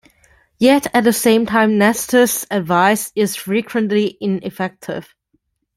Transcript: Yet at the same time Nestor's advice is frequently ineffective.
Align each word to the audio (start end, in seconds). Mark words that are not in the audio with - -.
Yet 0.57 0.87
at 0.95 1.03
the 1.03 1.13
same 1.13 1.45
time 1.45 1.77
Nestor's 1.77 2.47
advice 2.49 3.11
is 3.15 3.35
frequently 3.35 4.17
ineffective. 4.19 5.13